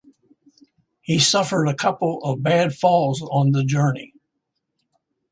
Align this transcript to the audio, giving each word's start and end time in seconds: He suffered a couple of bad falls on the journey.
He 1.03 1.19
suffered 1.19 1.67
a 1.67 1.75
couple 1.75 2.23
of 2.23 2.41
bad 2.41 2.73
falls 2.73 3.21
on 3.21 3.51
the 3.51 3.63
journey. 3.63 4.15